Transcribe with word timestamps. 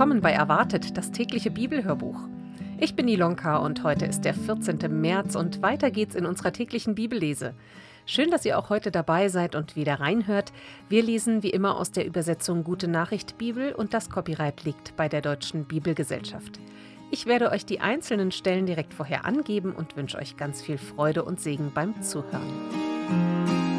Willkommen 0.00 0.22
bei 0.22 0.32
Erwartet, 0.32 0.96
das 0.96 1.12
tägliche 1.12 1.50
Bibelhörbuch. 1.50 2.18
Ich 2.78 2.96
bin 2.96 3.06
Ilonka 3.06 3.58
und 3.58 3.84
heute 3.84 4.06
ist 4.06 4.22
der 4.22 4.32
14. 4.32 4.78
März 4.98 5.36
und 5.36 5.60
weiter 5.60 5.90
geht's 5.90 6.14
in 6.14 6.24
unserer 6.24 6.54
täglichen 6.54 6.94
Bibellese. 6.94 7.52
Schön, 8.06 8.30
dass 8.30 8.46
ihr 8.46 8.58
auch 8.58 8.70
heute 8.70 8.90
dabei 8.90 9.28
seid 9.28 9.54
und 9.54 9.76
wieder 9.76 10.00
reinhört. 10.00 10.54
Wir 10.88 11.02
lesen 11.02 11.42
wie 11.42 11.50
immer 11.50 11.76
aus 11.76 11.90
der 11.90 12.06
Übersetzung 12.06 12.64
Gute 12.64 12.88
Nachricht 12.88 13.36
Bibel 13.36 13.74
und 13.74 13.92
das 13.92 14.08
Copyright 14.08 14.64
liegt 14.64 14.96
bei 14.96 15.10
der 15.10 15.20
Deutschen 15.20 15.66
Bibelgesellschaft. 15.66 16.58
Ich 17.10 17.26
werde 17.26 17.50
euch 17.50 17.66
die 17.66 17.80
einzelnen 17.80 18.32
Stellen 18.32 18.64
direkt 18.64 18.94
vorher 18.94 19.26
angeben 19.26 19.72
und 19.72 19.98
wünsche 19.98 20.16
euch 20.16 20.38
ganz 20.38 20.62
viel 20.62 20.78
Freude 20.78 21.24
und 21.24 21.42
Segen 21.42 21.72
beim 21.74 22.00
Zuhören. 22.00 23.69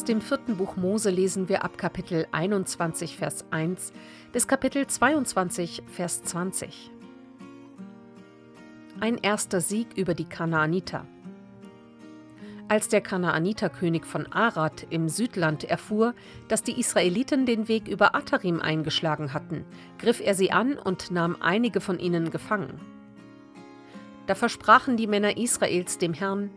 Aus 0.00 0.06
dem 0.06 0.22
vierten 0.22 0.56
Buch 0.56 0.76
Mose 0.76 1.10
lesen 1.10 1.50
wir 1.50 1.62
ab 1.62 1.76
Kapitel 1.76 2.26
21, 2.32 3.18
Vers 3.18 3.44
1 3.50 3.92
bis 4.32 4.48
Kapitel 4.48 4.86
22, 4.86 5.82
Vers 5.88 6.22
20. 6.22 6.90
Ein 8.98 9.18
erster 9.18 9.60
Sieg 9.60 9.88
über 9.96 10.14
die 10.14 10.24
Kanaaniter. 10.24 11.06
Als 12.68 12.88
der 12.88 13.02
Kanaaniterkönig 13.02 14.06
von 14.06 14.26
Arad 14.32 14.86
im 14.88 15.10
Südland 15.10 15.64
erfuhr, 15.64 16.14
dass 16.48 16.62
die 16.62 16.80
Israeliten 16.80 17.44
den 17.44 17.68
Weg 17.68 17.86
über 17.86 18.14
Atarim 18.14 18.62
eingeschlagen 18.62 19.34
hatten, 19.34 19.66
griff 19.98 20.22
er 20.24 20.34
sie 20.34 20.50
an 20.50 20.78
und 20.78 21.10
nahm 21.10 21.36
einige 21.40 21.82
von 21.82 21.98
ihnen 21.98 22.30
gefangen. 22.30 22.80
Da 24.26 24.34
versprachen 24.34 24.96
die 24.96 25.06
Männer 25.06 25.36
Israels 25.36 25.98
dem 25.98 26.14
Herrn, 26.14 26.50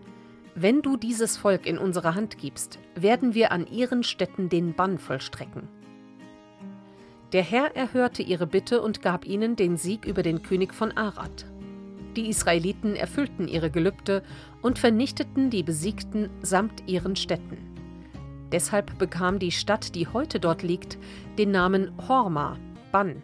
wenn 0.55 0.81
du 0.81 0.97
dieses 0.97 1.37
Volk 1.37 1.65
in 1.65 1.77
unsere 1.77 2.13
Hand 2.13 2.37
gibst, 2.37 2.79
werden 2.95 3.33
wir 3.33 3.51
an 3.51 3.65
ihren 3.65 4.03
Städten 4.03 4.49
den 4.49 4.73
Bann 4.75 4.99
vollstrecken. 4.99 5.67
Der 7.31 7.41
Herr 7.41 7.75
erhörte 7.75 8.21
ihre 8.21 8.45
Bitte 8.45 8.81
und 8.81 9.01
gab 9.01 9.25
ihnen 9.25 9.55
den 9.55 9.77
Sieg 9.77 10.05
über 10.05 10.21
den 10.21 10.43
König 10.43 10.73
von 10.73 10.91
Arad. 10.91 11.47
Die 12.15 12.29
Israeliten 12.29 12.95
erfüllten 12.95 13.47
ihre 13.47 13.71
Gelübde 13.71 14.21
und 14.61 14.77
vernichteten 14.77 15.49
die 15.49 15.63
Besiegten 15.63 16.29
samt 16.43 16.87
ihren 16.87 17.15
Städten. 17.15 17.57
Deshalb 18.51 18.99
bekam 18.99 19.39
die 19.39 19.51
Stadt, 19.51 19.95
die 19.95 20.07
heute 20.07 20.39
dort 20.39 20.61
liegt, 20.61 20.99
den 21.39 21.49
Namen 21.49 21.91
Horma, 22.07 22.57
Bann. 22.91 23.23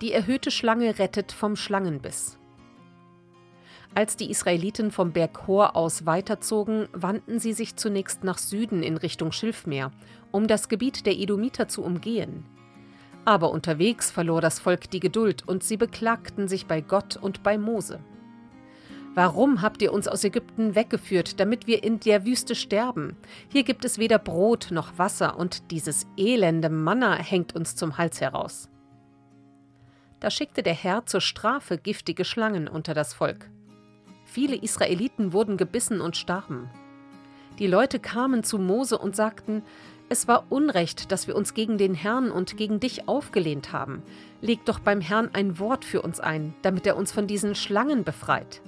Die 0.00 0.12
erhöhte 0.12 0.52
Schlange 0.52 1.00
rettet 1.00 1.32
vom 1.32 1.56
Schlangenbiss. 1.56 2.37
Als 3.94 4.16
die 4.16 4.30
Israeliten 4.30 4.90
vom 4.92 5.12
Berg 5.12 5.46
Hor 5.46 5.74
aus 5.74 6.06
weiterzogen, 6.06 6.88
wandten 6.92 7.40
sie 7.40 7.52
sich 7.52 7.76
zunächst 7.76 8.22
nach 8.22 8.38
Süden 8.38 8.82
in 8.82 8.96
Richtung 8.96 9.32
Schilfmeer, 9.32 9.90
um 10.30 10.46
das 10.46 10.68
Gebiet 10.68 11.06
der 11.06 11.18
Edomiter 11.18 11.68
zu 11.68 11.82
umgehen. 11.82 12.44
Aber 13.24 13.50
unterwegs 13.50 14.10
verlor 14.10 14.40
das 14.40 14.60
Volk 14.60 14.90
die 14.90 15.00
Geduld 15.00 15.46
und 15.46 15.62
sie 15.62 15.76
beklagten 15.76 16.48
sich 16.48 16.66
bei 16.66 16.80
Gott 16.80 17.16
und 17.16 17.42
bei 17.42 17.58
Mose. 17.58 18.00
Warum 19.14 19.62
habt 19.62 19.82
ihr 19.82 19.92
uns 19.92 20.06
aus 20.06 20.22
Ägypten 20.22 20.76
weggeführt, 20.76 21.40
damit 21.40 21.66
wir 21.66 21.82
in 21.82 21.98
der 21.98 22.24
Wüste 22.24 22.54
sterben? 22.54 23.16
Hier 23.48 23.64
gibt 23.64 23.84
es 23.84 23.98
weder 23.98 24.18
Brot 24.18 24.68
noch 24.70 24.96
Wasser 24.96 25.36
und 25.36 25.72
dieses 25.72 26.06
elende 26.16 26.68
Manna 26.68 27.16
hängt 27.16 27.56
uns 27.56 27.74
zum 27.74 27.98
Hals 27.98 28.20
heraus. 28.20 28.68
Da 30.20 30.30
schickte 30.30 30.62
der 30.62 30.74
Herr 30.74 31.04
zur 31.06 31.20
Strafe 31.20 31.78
giftige 31.78 32.24
Schlangen 32.24 32.68
unter 32.68 32.94
das 32.94 33.12
Volk. 33.12 33.50
Viele 34.30 34.56
Israeliten 34.56 35.32
wurden 35.32 35.56
gebissen 35.56 36.02
und 36.02 36.14
starben. 36.14 36.68
Die 37.58 37.66
Leute 37.66 37.98
kamen 37.98 38.44
zu 38.44 38.58
Mose 38.58 38.98
und 38.98 39.16
sagten, 39.16 39.62
es 40.10 40.28
war 40.28 40.44
Unrecht, 40.50 41.10
dass 41.10 41.26
wir 41.26 41.34
uns 41.34 41.54
gegen 41.54 41.78
den 41.78 41.94
Herrn 41.94 42.30
und 42.30 42.58
gegen 42.58 42.78
dich 42.78 43.08
aufgelehnt 43.08 43.72
haben. 43.72 44.02
Leg 44.42 44.66
doch 44.66 44.80
beim 44.80 45.00
Herrn 45.00 45.30
ein 45.32 45.58
Wort 45.58 45.86
für 45.86 46.02
uns 46.02 46.20
ein, 46.20 46.54
damit 46.60 46.86
er 46.86 46.98
uns 46.98 47.10
von 47.10 47.26
diesen 47.26 47.54
Schlangen 47.54 48.04
befreit. 48.04 48.60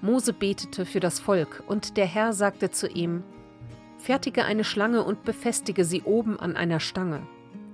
Mose 0.00 0.32
betete 0.32 0.86
für 0.86 1.00
das 1.00 1.18
Volk, 1.18 1.64
und 1.66 1.96
der 1.96 2.06
Herr 2.06 2.32
sagte 2.32 2.70
zu 2.70 2.88
ihm, 2.88 3.24
Fertige 3.98 4.44
eine 4.44 4.64
Schlange 4.64 5.02
und 5.02 5.24
befestige 5.24 5.84
sie 5.84 6.02
oben 6.02 6.38
an 6.38 6.54
einer 6.54 6.78
Stange. 6.78 7.20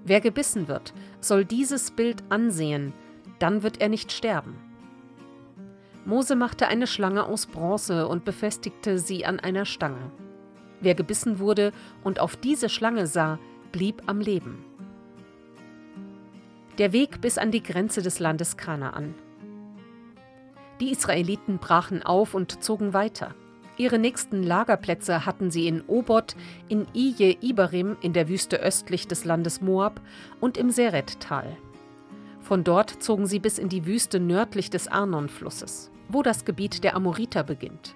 Wer 0.04 0.22
gebissen 0.22 0.68
wird, 0.68 0.94
soll 1.20 1.44
dieses 1.44 1.90
Bild 1.90 2.24
ansehen, 2.30 2.94
dann 3.38 3.62
wird 3.62 3.82
er 3.82 3.90
nicht 3.90 4.10
sterben. 4.10 4.65
Mose 6.06 6.36
machte 6.36 6.68
eine 6.68 6.86
Schlange 6.86 7.26
aus 7.26 7.46
Bronze 7.46 8.06
und 8.06 8.24
befestigte 8.24 8.98
sie 8.98 9.26
an 9.26 9.40
einer 9.40 9.64
Stange. 9.64 10.12
Wer 10.80 10.94
gebissen 10.94 11.40
wurde 11.40 11.72
und 12.04 12.20
auf 12.20 12.36
diese 12.36 12.68
Schlange 12.68 13.08
sah, 13.08 13.40
blieb 13.72 14.04
am 14.06 14.20
Leben. 14.20 14.64
Der 16.78 16.92
Weg 16.92 17.20
bis 17.20 17.38
an 17.38 17.50
die 17.50 17.62
Grenze 17.62 18.02
des 18.02 18.20
Landes 18.20 18.56
Kanaan. 18.56 19.14
Die 20.78 20.92
Israeliten 20.92 21.58
brachen 21.58 22.04
auf 22.04 22.34
und 22.34 22.62
zogen 22.62 22.92
weiter. 22.92 23.34
Ihre 23.76 23.98
nächsten 23.98 24.44
Lagerplätze 24.44 25.26
hatten 25.26 25.50
sie 25.50 25.66
in 25.66 25.82
Obot, 25.88 26.36
in 26.68 26.86
Ije 26.94 27.36
Iberim 27.40 27.96
in 28.00 28.12
der 28.12 28.28
Wüste 28.28 28.58
östlich 28.60 29.08
des 29.08 29.24
Landes 29.24 29.60
Moab 29.60 30.00
und 30.40 30.56
im 30.56 30.70
Seret-Tal. 30.70 31.56
Von 32.40 32.62
dort 32.62 33.02
zogen 33.02 33.26
sie 33.26 33.40
bis 33.40 33.58
in 33.58 33.68
die 33.68 33.86
Wüste 33.86 34.20
nördlich 34.20 34.70
des 34.70 34.86
Arnon-Flusses 34.86 35.90
wo 36.08 36.22
das 36.22 36.44
Gebiet 36.44 36.84
der 36.84 36.96
Amoriter 36.96 37.42
beginnt. 37.42 37.94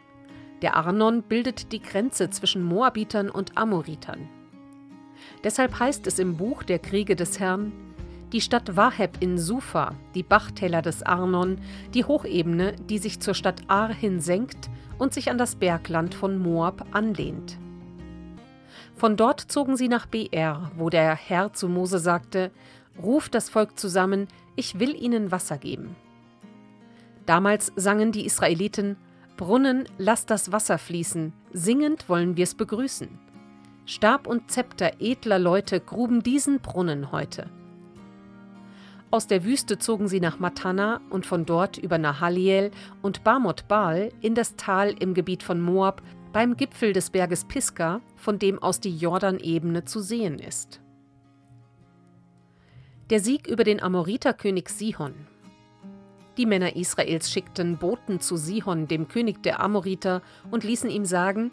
Der 0.62 0.76
Arnon 0.76 1.22
bildet 1.22 1.72
die 1.72 1.81
Grenze 1.81 2.31
zwischen 2.31 2.62
Moabitern 2.62 3.31
und 3.31 3.56
Amoritern. 3.56 4.28
Deshalb 5.43 5.78
heißt 5.78 6.06
es 6.06 6.19
im 6.19 6.37
Buch 6.37 6.62
der 6.62 6.78
Kriege 6.78 7.16
des 7.16 7.41
Herrn, 7.41 7.72
die 8.32 8.41
Stadt 8.41 8.76
Waheb 8.76 9.16
in 9.21 9.38
Sufa, 9.38 9.94
die 10.15 10.22
Bachtäler 10.22 10.82
des 10.82 11.03
Arnon, 11.03 11.59
die 11.94 12.04
Hochebene, 12.04 12.76
die 12.88 12.98
sich 12.98 13.21
zur 13.21 13.34
Stadt 13.34 13.62
Ar 13.69 13.93
hin 13.93 14.21
senkt 14.21 14.71
und 14.98 15.12
sich 15.15 15.31
an 15.31 15.38
das 15.38 15.56
Bergland 15.56 16.15
von 16.15 16.38
Moab 16.38 16.87
anlehnt. 16.92 17.59
Von 18.94 19.16
dort 19.16 19.41
zogen 19.41 19.77
sie 19.77 19.88
nach 19.88 20.06
BR, 20.06 20.71
wo 20.77 20.91
der 20.91 21.15
Herr 21.15 21.53
zu 21.54 21.69
Mose 21.69 21.98
sagte: 21.98 22.50
Ruf 23.03 23.28
das 23.28 23.48
Volk 23.48 23.78
zusammen, 23.78 24.28
ich 24.56 24.78
will 24.78 24.94
ihnen 24.94 25.32
Wasser 25.32 25.56
geben. 25.56 25.97
Damals 27.26 27.72
sangen 27.76 28.12
die 28.12 28.26
Israeliten 28.26 28.97
Brunnen, 29.36 29.88
lass 29.97 30.26
das 30.26 30.53
Wasser 30.53 30.76
fließen, 30.76 31.32
singend 31.54 32.10
wollen 32.10 32.36
wir's 32.36 32.54
begrüßen. 32.54 33.08
Stab 33.86 34.26
und 34.26 34.50
Zepter 34.50 35.00
edler 35.00 35.38
Leute 35.38 35.80
gruben 35.80 36.22
diesen 36.22 36.60
Brunnen 36.60 37.10
heute. 37.10 37.48
Aus 39.10 39.26
der 39.26 39.42
Wüste 39.42 39.78
zogen 39.78 40.09
sie 40.09 40.20
nach 40.20 40.38
Matana 40.38 41.00
und 41.09 41.25
von 41.25 41.47
dort 41.47 41.78
über 41.78 41.97
Nahaliel 41.97 42.70
und 43.00 43.25
Bamot 43.25 43.66
Baal 43.66 44.10
in 44.20 44.34
das 44.34 44.56
Tal 44.56 44.94
im 45.00 45.14
Gebiet 45.14 45.42
von 45.42 45.60
Moab 45.60 46.03
beim 46.32 46.56
Gipfel 46.56 46.92
des 46.92 47.09
Berges 47.09 47.47
Pisgah, 47.47 48.03
von 48.16 48.38
dem 48.38 48.62
aus 48.62 48.78
die 48.78 48.94
Jordanebene 48.94 49.86
zu 49.86 50.00
sehen 50.00 50.38
ist. 50.38 50.80
Der 53.09 53.21
Sieg 53.21 53.48
über 53.48 53.65
den 53.65 53.83
Amoriterkönig 53.83 54.68
Sihon 54.68 55.15
die 56.41 56.47
Männer 56.47 56.75
Israels 56.75 57.31
schickten 57.31 57.77
Boten 57.77 58.19
zu 58.19 58.39
Sihon, 58.39 58.89
dem 58.89 59.09
König 59.09 59.42
der 59.42 59.60
Amoriter, 59.60 60.22
und 60.51 60.65
ließen 60.65 60.89
ihm 60.89 61.04
sagen: 61.04 61.51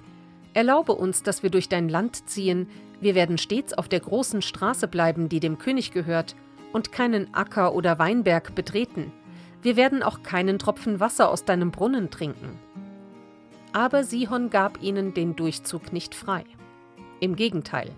Erlaube 0.54 0.94
uns, 0.94 1.24
dass 1.24 1.44
wir 1.44 1.50
durch 1.50 1.68
dein 1.68 1.90
Land 1.90 2.30
ziehen, 2.30 2.70
wir 3.02 3.14
werden 3.14 3.38
stets 3.38 3.74
auf 3.74 3.90
der 3.90 4.00
großen 4.00 4.42
Straße 4.42 4.88
bleiben, 4.88 5.28
die 5.28 5.42
dem 5.42 5.58
König 5.58 5.92
gehört, 5.92 6.38
und 6.72 6.94
keinen 6.94 7.34
Acker 7.34 7.76
oder 7.76 8.00
Weinberg 8.00 8.56
betreten. 8.56 9.12
Wir 9.62 9.76
werden 9.76 10.04
auch 10.04 10.24
keinen 10.24 10.58
Tropfen 10.58 11.02
Wasser 11.02 11.30
aus 11.32 11.44
deinem 11.44 11.72
Brunnen 11.72 12.10
trinken. 12.10 12.58
Aber 13.74 14.06
Sihon 14.06 14.50
gab 14.50 14.82
ihnen 14.82 15.14
den 15.14 15.36
Durchzug 15.36 15.92
nicht 15.92 16.16
frei. 16.16 16.46
Im 17.20 17.36
Gegenteil, 17.36 17.92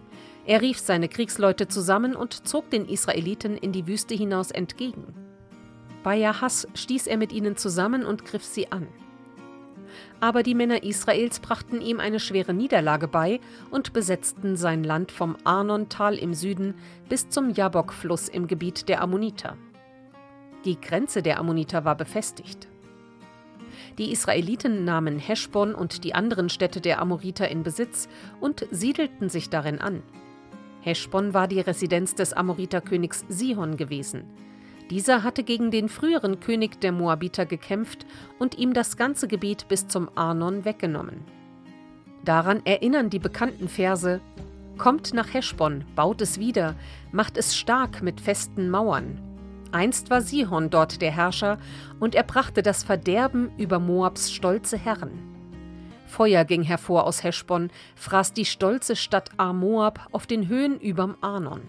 er 0.47 0.61
rief 0.61 0.79
seine 0.79 1.07
Kriegsleute 1.07 1.67
zusammen 1.67 2.15
und 2.15 2.47
zog 2.47 2.71
den 2.71 2.89
Israeliten 2.89 3.55
in 3.55 3.73
die 3.73 3.85
Wüste 3.85 4.15
hinaus 4.15 4.49
entgegen. 4.49 5.28
Bei 6.03 6.15
Jahas 6.15 6.67
stieß 6.73 7.07
er 7.07 7.17
mit 7.17 7.31
ihnen 7.33 7.57
zusammen 7.57 8.05
und 8.05 8.25
griff 8.25 8.43
sie 8.43 8.71
an. 8.71 8.87
Aber 10.21 10.43
die 10.43 10.55
Männer 10.55 10.83
Israels 10.83 11.39
brachten 11.39 11.81
ihm 11.81 11.99
eine 11.99 12.19
schwere 12.19 12.53
Niederlage 12.53 13.07
bei 13.07 13.39
und 13.71 13.93
besetzten 13.93 14.55
sein 14.55 14.83
Land 14.83 15.11
vom 15.11 15.37
Arnontal 15.43 16.15
im 16.15 16.33
Süden 16.33 16.75
bis 17.07 17.29
zum 17.29 17.51
Jabok-Fluss 17.51 18.29
im 18.29 18.47
Gebiet 18.47 18.89
der 18.89 19.01
Ammoniter. 19.01 19.57
Die 20.65 20.79
Grenze 20.79 21.21
der 21.21 21.39
Ammoniter 21.39 21.85
war 21.85 21.95
befestigt. 21.95 22.67
Die 23.97 24.11
Israeliten 24.11 24.83
nahmen 24.83 25.19
Heschbon 25.19 25.73
und 25.73 26.03
die 26.03 26.13
anderen 26.13 26.49
Städte 26.49 26.81
der 26.81 27.01
Amoriter 27.01 27.49
in 27.49 27.63
Besitz 27.63 28.09
und 28.39 28.67
siedelten 28.71 29.29
sich 29.29 29.49
darin 29.49 29.79
an. 29.79 30.03
Heschbon 30.81 31.33
war 31.33 31.47
die 31.47 31.59
Residenz 31.59 32.15
des 32.15 32.33
Amoriterkönigs 32.33 33.25
Sihon 33.29 33.77
gewesen. 33.77 34.25
Dieser 34.89 35.23
hatte 35.23 35.43
gegen 35.43 35.69
den 35.69 35.87
früheren 35.87 36.39
König 36.39 36.81
der 36.81 36.91
Moabiter 36.91 37.45
gekämpft 37.45 38.05
und 38.39 38.57
ihm 38.57 38.73
das 38.73 38.97
ganze 38.97 39.27
Gebiet 39.27 39.67
bis 39.67 39.87
zum 39.87 40.09
Arnon 40.15 40.65
weggenommen. 40.65 41.23
Daran 42.25 42.65
erinnern 42.65 43.09
die 43.09 43.19
bekannten 43.19 43.67
Verse: 43.67 44.19
Kommt 44.77 45.13
nach 45.13 45.33
Heschbon, 45.33 45.85
baut 45.95 46.21
es 46.21 46.39
wieder, 46.39 46.75
macht 47.11 47.37
es 47.37 47.55
stark 47.55 48.01
mit 48.01 48.19
festen 48.19 48.69
Mauern. 48.69 49.19
Einst 49.71 50.09
war 50.09 50.21
Sihon 50.21 50.71
dort 50.71 51.01
der 51.01 51.11
Herrscher, 51.11 51.59
und 51.99 52.15
er 52.15 52.23
brachte 52.23 52.63
das 52.63 52.83
Verderben 52.83 53.51
über 53.57 53.79
Moabs 53.79 54.31
stolze 54.31 54.77
Herren. 54.77 55.11
Feuer 56.07 56.43
ging 56.43 56.63
hervor 56.63 57.05
aus 57.05 57.23
Heschbon, 57.23 57.69
fraß 57.95 58.33
die 58.33 58.45
stolze 58.45 58.95
Stadt 58.95 59.29
Ar-Moab 59.37 60.07
auf 60.11 60.25
den 60.25 60.47
Höhen 60.47 60.79
überm 60.79 61.15
Arnon. 61.21 61.61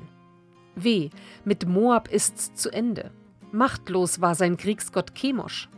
Weh, 0.74 1.10
mit 1.44 1.66
Moab 1.66 2.08
ist's 2.08 2.54
zu 2.54 2.70
Ende. 2.70 3.10
Machtlos 3.52 4.20
war 4.20 4.34
sein 4.34 4.56
Kriegsgott 4.56 5.14
Chemosh. 5.14 5.68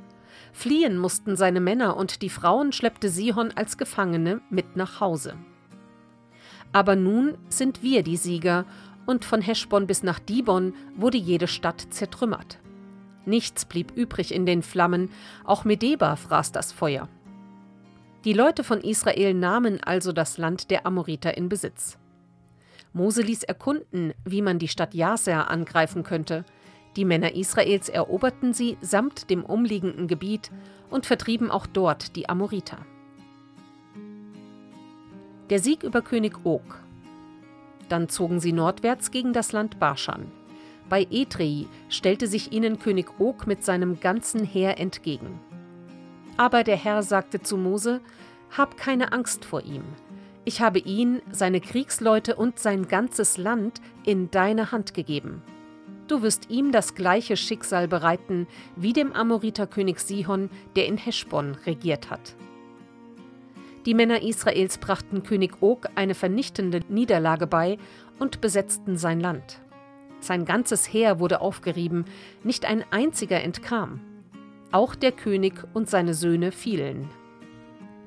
Fliehen 0.52 0.98
mussten 0.98 1.36
seine 1.36 1.60
Männer 1.60 1.96
und 1.96 2.22
die 2.22 2.28
Frauen 2.28 2.72
schleppte 2.72 3.08
Sihon 3.08 3.52
als 3.54 3.78
Gefangene 3.78 4.42
mit 4.50 4.76
nach 4.76 5.00
Hause. 5.00 5.36
Aber 6.72 6.96
nun 6.96 7.36
sind 7.48 7.82
wir 7.82 8.02
die 8.02 8.16
Sieger 8.16 8.66
und 9.06 9.24
von 9.24 9.40
Heschbon 9.40 9.86
bis 9.86 10.02
nach 10.02 10.18
Dibon 10.18 10.74
wurde 10.96 11.18
jede 11.18 11.46
Stadt 11.46 11.86
zertrümmert. 11.90 12.58
Nichts 13.24 13.64
blieb 13.64 13.92
übrig 13.96 14.34
in 14.34 14.46
den 14.46 14.62
Flammen, 14.62 15.10
auch 15.44 15.64
Medeba 15.64 16.16
fraß 16.16 16.52
das 16.52 16.72
Feuer. 16.72 17.08
Die 18.24 18.32
Leute 18.32 18.62
von 18.62 18.80
Israel 18.80 19.34
nahmen 19.34 19.82
also 19.82 20.12
das 20.12 20.38
Land 20.38 20.70
der 20.70 20.86
Amoriter 20.86 21.36
in 21.36 21.48
Besitz. 21.48 21.98
Mose 22.92 23.22
ließ 23.22 23.44
erkunden, 23.44 24.12
wie 24.24 24.42
man 24.42 24.58
die 24.58 24.68
Stadt 24.68 24.94
Jaser 24.94 25.50
angreifen 25.50 26.02
könnte. 26.02 26.44
Die 26.96 27.04
Männer 27.04 27.34
Israels 27.34 27.88
eroberten 27.88 28.52
sie 28.52 28.76
samt 28.82 29.30
dem 29.30 29.44
umliegenden 29.44 30.08
Gebiet 30.08 30.50
und 30.90 31.06
vertrieben 31.06 31.50
auch 31.50 31.66
dort 31.66 32.16
die 32.16 32.28
Amoriter. 32.28 32.78
Der 35.48 35.58
Sieg 35.58 35.82
über 35.82 36.02
König 36.02 36.44
Og. 36.44 36.62
Dann 37.88 38.08
zogen 38.08 38.40
sie 38.40 38.52
nordwärts 38.52 39.10
gegen 39.10 39.32
das 39.32 39.52
Land 39.52 39.78
Baschan. 39.78 40.30
Bei 40.88 41.06
Edrei 41.10 41.66
stellte 41.88 42.26
sich 42.26 42.52
ihnen 42.52 42.78
König 42.78 43.18
Og 43.18 43.46
mit 43.46 43.64
seinem 43.64 44.00
ganzen 44.00 44.44
Heer 44.44 44.78
entgegen. 44.78 45.40
Aber 46.36 46.64
der 46.64 46.76
Herr 46.76 47.02
sagte 47.02 47.40
zu 47.40 47.56
Mose: 47.56 48.00
Hab 48.50 48.76
keine 48.76 49.12
Angst 49.12 49.44
vor 49.44 49.62
ihm, 49.62 49.84
ich 50.44 50.60
habe 50.60 50.80
ihn, 50.80 51.22
seine 51.30 51.60
Kriegsleute 51.60 52.34
und 52.34 52.58
sein 52.58 52.88
ganzes 52.88 53.36
Land 53.36 53.80
in 54.04 54.30
deine 54.30 54.72
Hand 54.72 54.92
gegeben. 54.94 55.42
Du 56.08 56.22
wirst 56.22 56.50
ihm 56.50 56.72
das 56.72 56.94
gleiche 56.94 57.36
Schicksal 57.36 57.86
bereiten 57.86 58.46
wie 58.76 58.92
dem 58.92 59.12
Amoriterkönig 59.12 60.00
Sihon, 60.00 60.50
der 60.74 60.86
in 60.86 60.96
Heschbon 60.96 61.56
regiert 61.64 62.10
hat. 62.10 62.34
Die 63.86 63.94
Männer 63.94 64.22
Israels 64.22 64.78
brachten 64.78 65.22
König 65.22 65.62
Og 65.62 65.88
eine 65.94 66.14
vernichtende 66.14 66.80
Niederlage 66.88 67.46
bei 67.46 67.78
und 68.18 68.40
besetzten 68.40 68.96
sein 68.96 69.20
Land. 69.20 69.60
Sein 70.20 70.44
ganzes 70.44 70.92
Heer 70.92 71.18
wurde 71.18 71.40
aufgerieben, 71.40 72.04
nicht 72.44 72.64
ein 72.64 72.84
einziger 72.90 73.42
entkam. 73.42 74.00
Auch 74.70 74.94
der 74.94 75.12
König 75.12 75.54
und 75.74 75.90
seine 75.90 76.14
Söhne 76.14 76.52
fielen. 76.52 77.08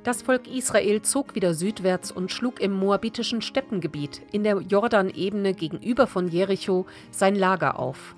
Das 0.06 0.22
Volk 0.22 0.48
Israel 0.48 1.02
zog 1.02 1.34
wieder 1.34 1.56
südwärts 1.56 2.12
und 2.12 2.32
schlug 2.32 2.62
im 2.62 2.72
moabitischen 2.74 3.42
Steppengebiet 3.42 4.22
in 4.32 4.44
der 4.44 4.62
Jordanebene 4.62 5.56
gegenüber 5.56 6.06
von 6.06 6.28
Jericho 6.28 6.86
sein 7.10 7.34
Lager 7.34 7.80
auf. 7.80 8.16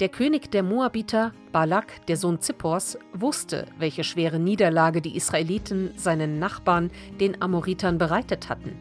Der 0.00 0.08
König 0.08 0.50
der 0.50 0.64
Moabiter, 0.64 1.30
Balak, 1.52 2.04
der 2.08 2.16
Sohn 2.16 2.40
Zippors, 2.40 2.98
wusste, 3.12 3.66
welche 3.78 4.02
schwere 4.02 4.40
Niederlage 4.40 5.00
die 5.00 5.14
Israeliten 5.14 5.92
seinen 5.94 6.40
Nachbarn, 6.40 6.90
den 7.20 7.40
Amoritern, 7.40 7.96
bereitet 7.96 8.48
hatten. 8.48 8.72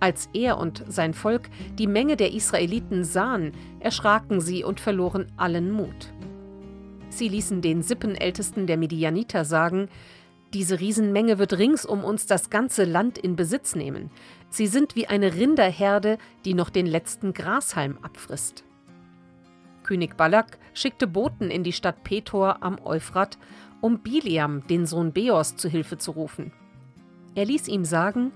Als 0.00 0.28
er 0.34 0.58
und 0.58 0.84
sein 0.86 1.14
Volk 1.14 1.48
die 1.78 1.86
Menge 1.86 2.16
der 2.16 2.34
Israeliten 2.34 3.04
sahen, 3.04 3.52
erschraken 3.80 4.42
sie 4.42 4.64
und 4.64 4.80
verloren 4.80 5.32
allen 5.38 5.72
Mut. 5.72 6.12
Sie 7.08 7.28
ließen 7.28 7.62
den 7.62 7.82
Sippenältesten 7.82 8.66
der 8.66 8.76
Midianiter 8.76 9.46
sagen, 9.46 9.88
diese 10.54 10.80
Riesenmenge 10.80 11.38
wird 11.38 11.58
rings 11.58 11.84
um 11.84 12.04
uns 12.04 12.26
das 12.26 12.50
ganze 12.50 12.84
Land 12.84 13.18
in 13.18 13.36
Besitz 13.36 13.74
nehmen. 13.74 14.10
Sie 14.48 14.66
sind 14.66 14.94
wie 14.96 15.06
eine 15.06 15.34
Rinderherde, 15.34 16.18
die 16.44 16.54
noch 16.54 16.70
den 16.70 16.86
letzten 16.86 17.32
Grashalm 17.32 17.98
abfrisst. 18.02 18.64
König 19.82 20.16
Balak 20.16 20.58
schickte 20.74 21.06
Boten 21.06 21.50
in 21.50 21.62
die 21.62 21.72
Stadt 21.72 22.02
Petor 22.04 22.62
am 22.62 22.78
Euphrat, 22.84 23.38
um 23.80 24.00
Biliam, 24.00 24.66
den 24.66 24.86
Sohn 24.86 25.12
Beors, 25.12 25.56
zu 25.56 25.68
Hilfe 25.68 25.98
zu 25.98 26.12
rufen. 26.12 26.52
Er 27.34 27.44
ließ 27.44 27.68
ihm 27.68 27.84
sagen: 27.84 28.32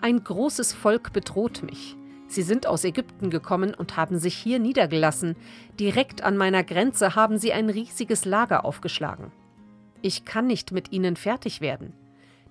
Ein 0.00 0.22
großes 0.22 0.72
Volk 0.72 1.12
bedroht 1.12 1.62
mich. 1.62 1.96
Sie 2.26 2.42
sind 2.42 2.66
aus 2.66 2.84
Ägypten 2.84 3.30
gekommen 3.30 3.74
und 3.74 3.96
haben 3.96 4.18
sich 4.18 4.34
hier 4.34 4.58
niedergelassen. 4.58 5.36
Direkt 5.78 6.22
an 6.22 6.36
meiner 6.36 6.64
Grenze 6.64 7.14
haben 7.14 7.38
sie 7.38 7.52
ein 7.52 7.70
riesiges 7.70 8.24
Lager 8.24 8.64
aufgeschlagen. 8.64 9.32
Ich 10.04 10.26
kann 10.26 10.46
nicht 10.46 10.70
mit 10.70 10.92
ihnen 10.92 11.16
fertig 11.16 11.62
werden. 11.62 11.94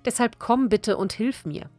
Deshalb 0.05 0.39
komm 0.39 0.69
bitte 0.69 0.97
und 0.97 1.13
hilf 1.13 1.45
mir. 1.45 1.69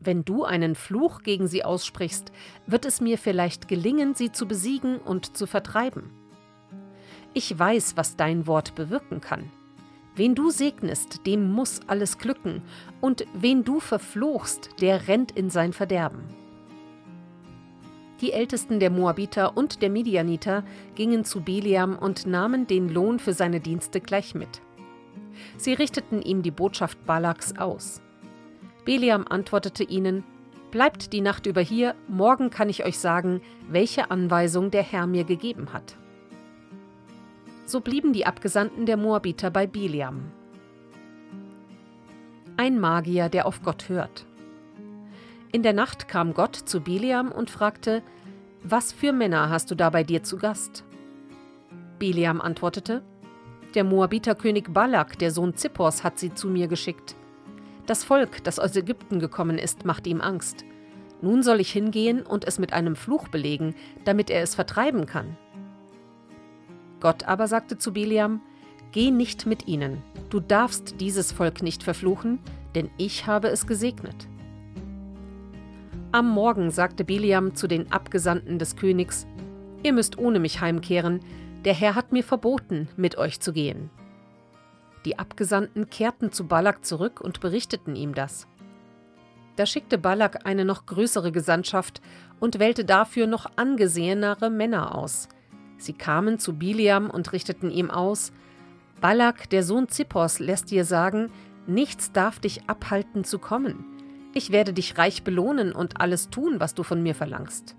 Wenn 0.00 0.22
du 0.22 0.44
einen 0.44 0.74
Fluch 0.74 1.22
gegen 1.22 1.48
sie 1.48 1.64
aussprichst, 1.64 2.30
wird 2.66 2.84
es 2.84 3.00
mir 3.00 3.16
vielleicht 3.16 3.68
gelingen, 3.68 4.14
sie 4.14 4.32
zu 4.32 4.46
besiegen 4.46 4.98
und 4.98 5.34
zu 5.34 5.46
vertreiben. 5.46 6.10
Ich 7.32 7.58
weiß, 7.58 7.96
was 7.96 8.16
dein 8.16 8.46
Wort 8.46 8.74
bewirken 8.74 9.22
kann. 9.22 9.50
Wen 10.14 10.34
du 10.34 10.50
segnest, 10.50 11.26
dem 11.26 11.52
muss 11.52 11.80
alles 11.86 12.18
glücken, 12.18 12.60
und 13.00 13.24
wen 13.32 13.64
du 13.64 13.80
verfluchst, 13.80 14.68
der 14.82 15.08
rennt 15.08 15.32
in 15.32 15.48
sein 15.48 15.72
Verderben. 15.72 16.20
Die 18.20 18.34
Ältesten 18.34 18.78
der 18.78 18.90
Moabiter 18.90 19.56
und 19.56 19.80
der 19.80 19.88
Midianiter 19.88 20.64
gingen 20.96 21.24
zu 21.24 21.40
Biliam 21.40 21.96
und 21.96 22.26
nahmen 22.26 22.66
den 22.66 22.90
Lohn 22.90 23.18
für 23.18 23.32
seine 23.32 23.60
Dienste 23.60 24.02
gleich 24.02 24.34
mit. 24.34 24.60
Sie 25.56 25.74
richteten 25.74 26.22
ihm 26.22 26.42
die 26.42 26.50
Botschaft 26.50 27.04
Balaks 27.06 27.56
aus. 27.58 28.00
Beliam 28.84 29.26
antwortete 29.28 29.84
ihnen: 29.84 30.24
Bleibt 30.70 31.12
die 31.12 31.20
Nacht 31.20 31.46
über 31.46 31.60
hier, 31.60 31.94
morgen 32.08 32.50
kann 32.50 32.68
ich 32.68 32.84
euch 32.84 32.98
sagen, 32.98 33.40
welche 33.68 34.10
Anweisung 34.10 34.70
der 34.70 34.82
Herr 34.82 35.06
mir 35.06 35.24
gegeben 35.24 35.72
hat. 35.72 35.96
So 37.64 37.80
blieben 37.80 38.12
die 38.12 38.26
Abgesandten 38.26 38.86
der 38.86 38.96
Moabiter 38.96 39.50
bei 39.50 39.66
Biliam. 39.66 40.32
Ein 42.56 42.80
Magier, 42.80 43.28
der 43.28 43.46
auf 43.46 43.62
Gott 43.62 43.88
hört. 43.88 44.26
In 45.52 45.62
der 45.62 45.72
Nacht 45.72 46.08
kam 46.08 46.34
Gott 46.34 46.56
zu 46.56 46.80
Biliam 46.80 47.30
und 47.30 47.50
fragte: 47.50 48.02
Was 48.62 48.92
für 48.92 49.12
Männer 49.12 49.48
hast 49.50 49.70
du 49.70 49.74
da 49.74 49.90
bei 49.90 50.02
dir 50.02 50.22
zu 50.22 50.36
Gast? 50.38 50.84
Biliam 51.98 52.40
antwortete: 52.40 53.02
der 53.74 53.84
Moabiterkönig 53.84 54.66
Balak, 54.70 55.18
der 55.18 55.30
Sohn 55.30 55.54
Zippors, 55.54 56.04
hat 56.04 56.18
sie 56.18 56.34
zu 56.34 56.48
mir 56.48 56.68
geschickt. 56.68 57.16
Das 57.86 58.04
Volk, 58.04 58.44
das 58.44 58.58
aus 58.58 58.76
Ägypten 58.76 59.18
gekommen 59.18 59.58
ist, 59.58 59.84
macht 59.84 60.06
ihm 60.06 60.20
Angst. 60.20 60.64
Nun 61.20 61.42
soll 61.42 61.60
ich 61.60 61.72
hingehen 61.72 62.22
und 62.22 62.44
es 62.44 62.58
mit 62.58 62.72
einem 62.72 62.96
Fluch 62.96 63.28
belegen, 63.28 63.74
damit 64.04 64.30
er 64.30 64.42
es 64.42 64.54
vertreiben 64.54 65.06
kann. 65.06 65.36
Gott 67.00 67.24
aber 67.24 67.48
sagte 67.48 67.78
zu 67.78 67.92
Biliam: 67.92 68.40
Geh 68.92 69.10
nicht 69.10 69.46
mit 69.46 69.68
ihnen, 69.68 70.02
du 70.30 70.40
darfst 70.40 71.00
dieses 71.00 71.32
Volk 71.32 71.62
nicht 71.62 71.82
verfluchen, 71.82 72.38
denn 72.74 72.90
ich 72.96 73.26
habe 73.26 73.48
es 73.48 73.66
gesegnet. 73.66 74.28
Am 76.12 76.28
Morgen 76.30 76.70
sagte 76.70 77.04
Biliam 77.04 77.54
zu 77.54 77.66
den 77.66 77.92
Abgesandten 77.92 78.58
des 78.58 78.76
Königs: 78.76 79.26
Ihr 79.82 79.92
müsst 79.92 80.18
ohne 80.18 80.40
mich 80.40 80.60
heimkehren, 80.60 81.20
der 81.68 81.74
Herr 81.74 81.94
hat 81.94 82.12
mir 82.12 82.24
verboten, 82.24 82.88
mit 82.96 83.18
euch 83.18 83.40
zu 83.40 83.52
gehen. 83.52 83.90
Die 85.04 85.18
Abgesandten 85.18 85.90
kehrten 85.90 86.32
zu 86.32 86.46
Balak 86.46 86.86
zurück 86.86 87.20
und 87.20 87.40
berichteten 87.40 87.94
ihm 87.94 88.14
das. 88.14 88.48
Da 89.56 89.66
schickte 89.66 89.98
Balak 89.98 90.46
eine 90.46 90.64
noch 90.64 90.86
größere 90.86 91.30
Gesandtschaft 91.30 92.00
und 92.40 92.58
wählte 92.58 92.86
dafür 92.86 93.26
noch 93.26 93.44
angesehenere 93.56 94.48
Männer 94.48 94.94
aus. 94.94 95.28
Sie 95.76 95.92
kamen 95.92 96.38
zu 96.38 96.56
Biliam 96.56 97.10
und 97.10 97.34
richteten 97.34 97.70
ihm 97.70 97.90
aus: 97.90 98.32
Balak, 99.02 99.50
der 99.50 99.62
Sohn 99.62 99.90
Zippors, 99.90 100.38
lässt 100.38 100.70
dir 100.70 100.86
sagen, 100.86 101.30
nichts 101.66 102.12
darf 102.12 102.40
dich 102.40 102.62
abhalten 102.66 103.24
zu 103.24 103.38
kommen. 103.38 103.84
Ich 104.32 104.52
werde 104.52 104.72
dich 104.72 104.96
reich 104.96 105.22
belohnen 105.22 105.72
und 105.72 106.00
alles 106.00 106.30
tun, 106.30 106.60
was 106.60 106.72
du 106.72 106.82
von 106.82 107.02
mir 107.02 107.14
verlangst 107.14 107.76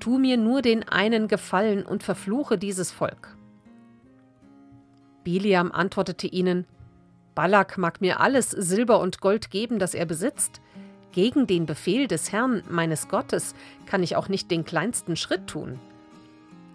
tu 0.00 0.18
mir 0.18 0.36
nur 0.36 0.62
den 0.62 0.88
einen 0.88 1.28
Gefallen 1.28 1.84
und 1.84 2.02
verfluche 2.02 2.58
dieses 2.58 2.90
Volk. 2.90 3.36
Biliam 5.24 5.72
antwortete 5.72 6.26
ihnen, 6.26 6.66
Balak 7.34 7.78
mag 7.78 8.00
mir 8.00 8.18
alles 8.20 8.50
Silber 8.50 9.00
und 9.00 9.20
Gold 9.20 9.50
geben, 9.50 9.78
das 9.78 9.94
er 9.94 10.06
besitzt. 10.06 10.60
Gegen 11.12 11.46
den 11.46 11.66
Befehl 11.66 12.08
des 12.08 12.32
Herrn, 12.32 12.62
meines 12.68 13.08
Gottes, 13.08 13.54
kann 13.86 14.02
ich 14.02 14.16
auch 14.16 14.28
nicht 14.28 14.50
den 14.50 14.64
kleinsten 14.64 15.16
Schritt 15.16 15.46
tun. 15.46 15.78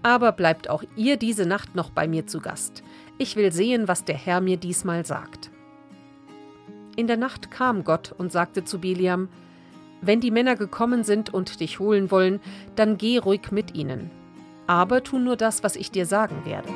Aber 0.03 0.31
bleibt 0.31 0.69
auch 0.69 0.83
ihr 0.95 1.17
diese 1.17 1.45
Nacht 1.45 1.75
noch 1.75 1.89
bei 1.89 2.07
mir 2.07 2.27
zu 2.27 2.39
Gast. 2.39 2.83
Ich 3.17 3.35
will 3.35 3.51
sehen, 3.51 3.87
was 3.87 4.05
der 4.05 4.15
Herr 4.15 4.41
mir 4.41 4.57
diesmal 4.57 5.05
sagt. 5.05 5.51
In 6.95 7.07
der 7.07 7.17
Nacht 7.17 7.51
kam 7.51 7.83
Gott 7.83 8.13
und 8.17 8.31
sagte 8.31 8.63
zu 8.63 8.79
Biliam, 8.79 9.29
Wenn 10.05 10.19
die 10.19 10.31
Männer 10.31 10.57
gekommen 10.57 11.05
sind 11.05 11.33
und 11.33 11.61
dich 11.61 11.79
holen 11.79 12.11
wollen, 12.11 12.41
dann 12.75 12.97
geh 12.97 13.19
ruhig 13.19 13.51
mit 13.51 13.73
ihnen. 13.73 14.11
Aber 14.67 15.01
tu 15.01 15.17
nur 15.17 15.37
das, 15.37 15.63
was 15.63 15.77
ich 15.77 15.91
dir 15.91 16.05
sagen 16.05 16.43
werde. 16.43 16.67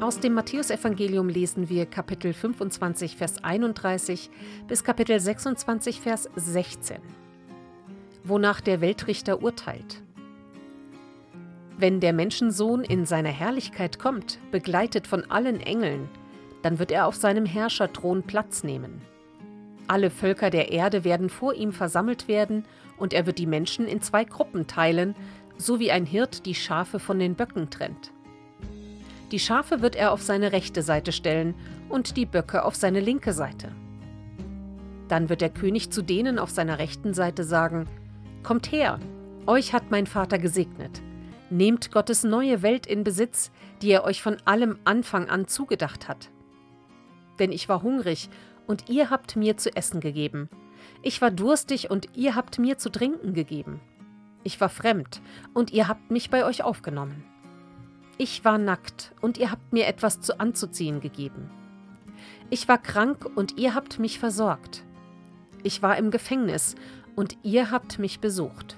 Aus 0.00 0.20
dem 0.20 0.32
Matthäusevangelium 0.32 1.28
lesen 1.28 1.68
wir 1.68 1.84
Kapitel 1.84 2.32
25, 2.32 3.16
Vers 3.16 3.44
31 3.44 4.30
bis 4.66 4.82
Kapitel 4.82 5.20
26, 5.20 6.00
Vers 6.00 6.30
16, 6.36 7.02
wonach 8.28 8.60
der 8.60 8.80
Weltrichter 8.80 9.42
urteilt. 9.42 10.02
Wenn 11.78 12.00
der 12.00 12.12
Menschensohn 12.12 12.84
in 12.84 13.04
seiner 13.04 13.30
Herrlichkeit 13.30 13.98
kommt, 13.98 14.38
begleitet 14.50 15.06
von 15.06 15.30
allen 15.30 15.60
Engeln, 15.60 16.08
dann 16.62 16.78
wird 16.78 16.90
er 16.90 17.06
auf 17.06 17.16
seinem 17.16 17.44
Herrscherthron 17.44 18.22
Platz 18.22 18.64
nehmen. 18.64 19.02
Alle 19.86 20.10
Völker 20.10 20.50
der 20.50 20.72
Erde 20.72 21.04
werden 21.04 21.28
vor 21.28 21.54
ihm 21.54 21.72
versammelt 21.72 22.28
werden, 22.28 22.64
und 22.96 23.12
er 23.12 23.26
wird 23.26 23.38
die 23.38 23.46
Menschen 23.46 23.86
in 23.86 24.00
zwei 24.00 24.24
Gruppen 24.24 24.66
teilen, 24.66 25.14
so 25.58 25.78
wie 25.78 25.92
ein 25.92 26.06
Hirt 26.06 26.46
die 26.46 26.54
Schafe 26.54 26.98
von 26.98 27.18
den 27.18 27.34
Böcken 27.34 27.68
trennt. 27.70 28.10
Die 29.32 29.38
Schafe 29.38 29.82
wird 29.82 29.96
er 29.96 30.12
auf 30.12 30.22
seine 30.22 30.52
rechte 30.52 30.82
Seite 30.82 31.12
stellen 31.12 31.54
und 31.88 32.16
die 32.16 32.26
Böcke 32.26 32.64
auf 32.64 32.74
seine 32.74 33.00
linke 33.00 33.32
Seite. 33.32 33.72
Dann 35.08 35.28
wird 35.28 35.40
der 35.40 35.50
König 35.50 35.90
zu 35.90 36.02
denen 36.02 36.38
auf 36.38 36.50
seiner 36.50 36.78
rechten 36.78 37.12
Seite 37.12 37.44
sagen, 37.44 37.86
Kommt 38.46 38.70
her, 38.70 39.00
euch 39.46 39.72
hat 39.72 39.90
mein 39.90 40.06
Vater 40.06 40.38
gesegnet. 40.38 41.02
Nehmt 41.50 41.90
Gottes 41.90 42.22
neue 42.22 42.62
Welt 42.62 42.86
in 42.86 43.02
Besitz, 43.02 43.50
die 43.82 43.90
er 43.90 44.04
euch 44.04 44.22
von 44.22 44.36
allem 44.44 44.78
Anfang 44.84 45.28
an 45.28 45.48
zugedacht 45.48 46.06
hat. 46.06 46.30
Denn 47.40 47.50
ich 47.50 47.68
war 47.68 47.82
hungrig, 47.82 48.30
und 48.68 48.88
ihr 48.88 49.10
habt 49.10 49.34
mir 49.34 49.56
zu 49.56 49.74
essen 49.74 49.98
gegeben. 49.98 50.48
Ich 51.02 51.20
war 51.20 51.32
durstig, 51.32 51.90
und 51.90 52.16
ihr 52.16 52.36
habt 52.36 52.60
mir 52.60 52.78
zu 52.78 52.88
trinken 52.88 53.34
gegeben. 53.34 53.80
Ich 54.44 54.60
war 54.60 54.68
fremd, 54.68 55.20
und 55.52 55.72
ihr 55.72 55.88
habt 55.88 56.12
mich 56.12 56.30
bei 56.30 56.44
euch 56.44 56.62
aufgenommen. 56.62 57.24
Ich 58.16 58.44
war 58.44 58.58
nackt 58.58 59.12
und 59.20 59.38
ihr 59.38 59.50
habt 59.50 59.72
mir 59.72 59.88
etwas 59.88 60.20
zu 60.20 60.38
anzuziehen 60.38 61.00
gegeben. 61.00 61.50
Ich 62.50 62.68
war 62.68 62.78
krank 62.78 63.28
und 63.34 63.58
ihr 63.58 63.74
habt 63.74 63.98
mich 63.98 64.20
versorgt. 64.20 64.84
Ich 65.64 65.82
war 65.82 65.96
im 65.96 66.12
Gefängnis 66.12 66.76
und 67.16 67.36
ihr 67.42 67.70
habt 67.70 67.98
mich 67.98 68.20
besucht. 68.20 68.76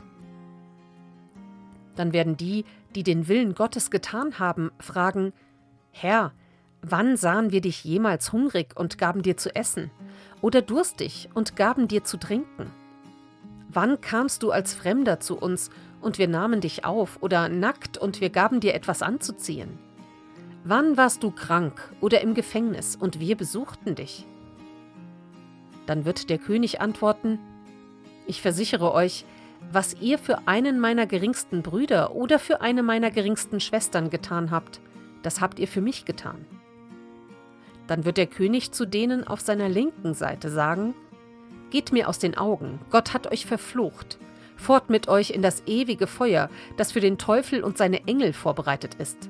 Dann 1.97 2.13
werden 2.13 2.37
die, 2.37 2.65
die 2.95 3.03
den 3.03 3.29
Willen 3.29 3.55
Gottes 3.55 3.91
getan 3.91 4.39
haben, 4.39 4.71
fragen, 4.79 5.33
Herr, 5.91 6.33
wann 6.81 7.17
sahen 7.17 7.51
wir 7.51 7.61
dich 7.61 7.85
jemals 7.85 8.33
hungrig 8.33 8.79
und 8.79 8.99
gaben 8.99 9.23
dir 9.23 9.37
zu 9.37 9.55
essen, 9.55 9.91
oder 10.41 10.63
durstig 10.63 11.29
und 11.35 11.57
gaben 11.57 11.89
dir 11.89 12.05
zu 12.05 12.17
trinken? 12.17 12.71
Wann 13.69 14.01
kamst 14.01 14.43
du 14.43 14.51
als 14.51 14.73
Fremder 14.73 15.21
zu 15.21 15.37
uns 15.37 15.71
und 16.01 16.19
wir 16.19 16.29
nahmen 16.29 16.61
dich 16.61 16.85
auf 16.85 17.19
oder 17.21 17.49
nackt 17.49 17.99
und 17.99 18.21
wir 18.21 18.31
gaben 18.31 18.61
dir 18.61 18.75
etwas 18.75 19.03
anzuziehen? 19.03 19.79
Wann 20.65 20.97
warst 20.97 21.23
du 21.23 21.31
krank 21.31 21.93
oder 22.01 22.21
im 22.21 22.35
Gefängnis 22.35 22.97
und 22.97 23.21
wir 23.21 23.37
besuchten 23.37 23.95
dich? 23.95 24.27
Dann 25.87 26.05
wird 26.05 26.31
der 26.31 26.39
König 26.39 26.81
antworten, 26.81 27.39
ich 28.29 28.43
versichere 28.43 28.93
euch, 28.93 29.25
was 29.73 29.95
ihr 30.01 30.19
für 30.19 30.47
einen 30.47 30.79
meiner 30.79 31.07
geringsten 31.07 31.63
Brüder 31.63 32.15
oder 32.15 32.39
für 32.39 32.61
eine 32.61 32.83
meiner 32.83 33.11
geringsten 33.11 33.61
Schwestern 33.61 34.11
getan 34.11 34.51
habt, 34.51 34.81
das 35.23 35.41
habt 35.41 35.59
ihr 35.59 35.69
für 35.69 35.81
mich 35.81 36.05
getan. 36.05 36.45
Dann 37.87 38.05
wird 38.05 38.19
der 38.19 38.27
König 38.27 38.73
zu 38.73 38.87
denen 38.87 39.27
auf 39.27 39.41
seiner 39.41 39.69
linken 39.69 40.15
Seite 40.15 40.51
sagen, 40.51 40.95
Geht 41.71 41.93
mir 41.93 42.09
aus 42.09 42.19
den 42.19 42.37
Augen, 42.39 42.81
Gott 42.91 43.13
hat 43.13 43.31
euch 43.31 43.45
verflucht, 43.45 44.19
Fort 44.57 44.91
mit 44.91 45.07
euch 45.07 45.31
in 45.31 45.43
das 45.43 45.63
ewige 45.67 46.07
Feuer, 46.07 46.51
das 46.77 46.93
für 46.93 47.01
den 47.01 47.19
Teufel 47.19 47.63
und 47.63 47.79
seine 47.79 48.07
Engel 48.07 48.33
vorbereitet 48.33 48.95
ist. 48.95 49.29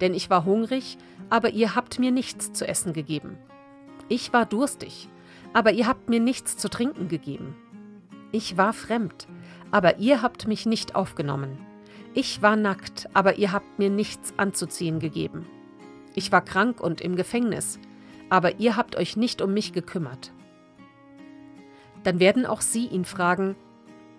Denn 0.00 0.14
ich 0.14 0.30
war 0.30 0.44
hungrig, 0.44 0.98
aber 1.30 1.50
ihr 1.50 1.74
habt 1.74 1.98
mir 1.98 2.10
nichts 2.10 2.52
zu 2.52 2.66
essen 2.66 2.92
gegeben. 2.92 3.38
Ich 4.08 4.32
war 4.32 4.46
durstig, 4.46 5.08
aber 5.52 5.72
ihr 5.72 5.86
habt 5.86 6.08
mir 6.08 6.20
nichts 6.20 6.56
zu 6.56 6.68
trinken 6.68 7.08
gegeben. 7.08 7.54
Ich 8.36 8.58
war 8.58 8.74
fremd, 8.74 9.26
aber 9.70 9.96
ihr 9.96 10.20
habt 10.20 10.46
mich 10.46 10.66
nicht 10.66 10.94
aufgenommen. 10.94 11.56
Ich 12.12 12.42
war 12.42 12.54
nackt, 12.54 13.08
aber 13.14 13.38
ihr 13.38 13.50
habt 13.50 13.78
mir 13.78 13.88
nichts 13.88 14.34
anzuziehen 14.36 15.00
gegeben. 15.00 15.46
Ich 16.14 16.32
war 16.32 16.42
krank 16.42 16.82
und 16.82 17.00
im 17.00 17.16
Gefängnis, 17.16 17.78
aber 18.28 18.60
ihr 18.60 18.76
habt 18.76 18.94
euch 18.94 19.16
nicht 19.16 19.40
um 19.40 19.54
mich 19.54 19.72
gekümmert. 19.72 20.34
Dann 22.02 22.20
werden 22.20 22.44
auch 22.44 22.60
sie 22.60 22.84
ihn 22.88 23.06
fragen, 23.06 23.56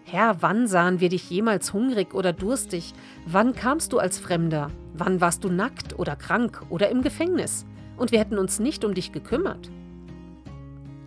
Herr, 0.03 0.41
wann 0.41 0.65
sahen 0.65 0.99
wir 0.99 1.09
dich 1.09 1.29
jemals 1.29 1.71
hungrig 1.71 2.15
oder 2.15 2.33
durstig? 2.33 2.95
Wann 3.27 3.53
kamst 3.53 3.93
du 3.93 3.99
als 3.99 4.17
Fremder? 4.17 4.71
Wann 4.95 5.21
warst 5.21 5.43
du 5.43 5.49
nackt 5.49 5.99
oder 5.99 6.15
krank 6.15 6.63
oder 6.69 6.89
im 6.89 7.03
Gefängnis? 7.03 7.67
Und 7.97 8.11
wir 8.11 8.17
hätten 8.17 8.39
uns 8.39 8.59
nicht 8.59 8.83
um 8.83 8.95
dich 8.95 9.11
gekümmert. 9.11 9.69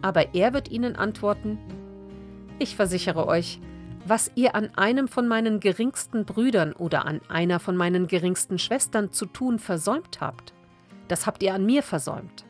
Aber 0.01 0.33
er 0.33 0.55
wird 0.55 0.71
ihnen 0.71 0.95
antworten, 0.95 1.59
ich 2.61 2.77
versichere 2.77 3.27
euch, 3.27 3.61
was 4.07 4.31
ihr 4.35 4.55
an 4.55 4.71
einem 4.77 5.09
von 5.09 5.29
meinen 5.29 5.61
geringsten 5.61 6.25
Brüdern 6.25 6.73
oder 6.73 7.07
an 7.07 7.21
einer 7.29 7.61
von 7.61 7.77
meinen 7.77 8.07
geringsten 8.07 8.59
Schwestern 8.59 9.13
zu 9.13 9.27
tun 9.27 9.59
versäumt 9.59 10.21
habt, 10.21 10.55
das 11.09 11.27
habt 11.27 11.43
ihr 11.43 11.55
an 11.55 11.67
mir 11.67 11.83
versäumt. 11.83 12.45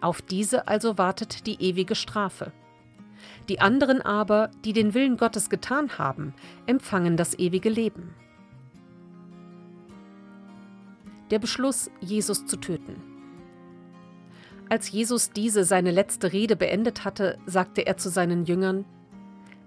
Auf 0.00 0.22
diese 0.22 0.68
also 0.68 0.98
wartet 0.98 1.46
die 1.46 1.60
ewige 1.62 1.94
Strafe. 1.94 2.52
Die 3.48 3.60
anderen 3.60 4.00
aber, 4.00 4.50
die 4.64 4.72
den 4.72 4.94
Willen 4.94 5.16
Gottes 5.16 5.50
getan 5.50 5.98
haben, 5.98 6.34
empfangen 6.66 7.16
das 7.16 7.38
ewige 7.38 7.68
Leben. 7.68 8.14
Der 11.30 11.38
Beschluss, 11.38 11.90
Jesus 12.00 12.46
zu 12.46 12.56
töten. 12.56 13.09
Als 14.70 14.92
Jesus 14.92 15.32
diese 15.32 15.64
seine 15.64 15.90
letzte 15.90 16.32
Rede 16.32 16.54
beendet 16.54 17.04
hatte, 17.04 17.38
sagte 17.44 17.88
er 17.88 17.96
zu 17.96 18.08
seinen 18.08 18.44
Jüngern, 18.44 18.84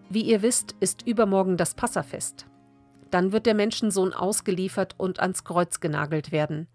Wie 0.09 0.21
ihr 0.21 0.41
wisst, 0.41 0.77
ist 0.79 1.05
übermorgen 1.05 1.57
das 1.57 1.75
Passafest. 1.75 2.45
Dann 3.11 3.33
wird 3.33 3.45
der 3.45 3.53
Menschensohn 3.53 4.13
ausgeliefert 4.13 4.95
und 4.97 5.19
ans 5.19 5.43
Kreuz 5.43 5.81
genagelt 5.81 6.31
werden. 6.31 6.67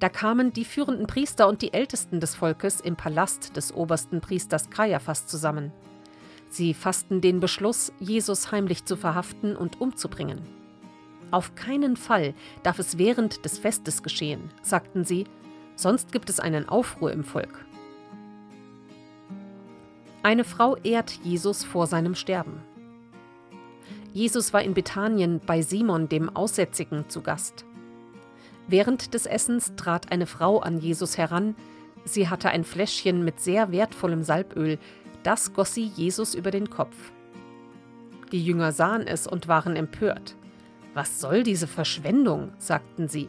Da 0.00 0.08
kamen 0.08 0.52
die 0.52 0.64
führenden 0.64 1.06
Priester 1.06 1.46
und 1.46 1.62
die 1.62 1.72
Ältesten 1.72 2.18
des 2.18 2.34
Volkes 2.34 2.80
im 2.80 2.96
Palast 2.96 3.56
des 3.56 3.72
obersten 3.72 4.20
Priesters 4.20 4.70
Kaiaphas 4.70 5.28
zusammen. 5.28 5.70
Sie 6.50 6.74
fassten 6.74 7.20
den 7.20 7.38
Beschluss, 7.38 7.92
Jesus 8.00 8.50
heimlich 8.50 8.86
zu 8.86 8.96
verhaften 8.96 9.54
und 9.54 9.80
umzubringen. 9.80 10.40
Auf 11.30 11.54
keinen 11.54 11.96
Fall 11.96 12.34
darf 12.64 12.80
es 12.80 12.98
während 12.98 13.44
des 13.44 13.56
Festes 13.56 14.02
geschehen, 14.02 14.50
sagten 14.62 15.04
sie, 15.04 15.26
sonst 15.78 16.10
gibt 16.10 16.28
es 16.28 16.40
einen 16.40 16.68
Aufruhr 16.68 17.12
im 17.12 17.22
Volk. 17.24 17.64
Eine 20.24 20.42
Frau 20.42 20.76
ehrt 20.76 21.12
Jesus 21.22 21.64
vor 21.64 21.86
seinem 21.86 22.16
Sterben. 22.16 22.60
Jesus 24.12 24.52
war 24.52 24.62
in 24.62 24.74
Bethanien 24.74 25.40
bei 25.46 25.62
Simon 25.62 26.08
dem 26.08 26.34
Aussätzigen 26.34 27.08
zu 27.08 27.22
Gast. 27.22 27.64
Während 28.66 29.14
des 29.14 29.26
Essens 29.26 29.74
trat 29.76 30.10
eine 30.10 30.26
Frau 30.26 30.58
an 30.58 30.78
Jesus 30.78 31.16
heran, 31.16 31.54
sie 32.04 32.28
hatte 32.28 32.50
ein 32.50 32.64
Fläschchen 32.64 33.24
mit 33.24 33.40
sehr 33.40 33.70
wertvollem 33.70 34.24
Salböl, 34.24 34.78
das 35.22 35.52
goss 35.52 35.74
sie 35.74 35.86
Jesus 35.86 36.34
über 36.34 36.50
den 36.50 36.68
Kopf. 36.68 36.96
Die 38.32 38.44
Jünger 38.44 38.72
sahen 38.72 39.06
es 39.06 39.26
und 39.28 39.46
waren 39.46 39.76
empört. 39.76 40.34
Was 40.94 41.20
soll 41.20 41.44
diese 41.44 41.68
Verschwendung? 41.68 42.52
sagten 42.58 43.08
sie. 43.08 43.28